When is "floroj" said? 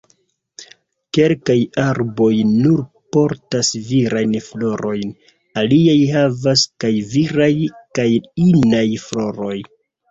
9.09-9.55